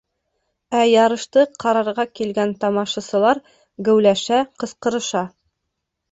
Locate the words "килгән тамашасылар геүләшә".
2.21-4.39